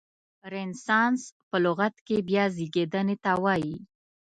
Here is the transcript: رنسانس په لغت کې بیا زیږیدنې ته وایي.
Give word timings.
رنسانس 0.53 1.21
په 1.49 1.57
لغت 1.65 1.95
کې 2.07 2.17
بیا 2.29 2.45
زیږیدنې 2.55 3.15
ته 3.23 3.31
وایي. 3.43 3.77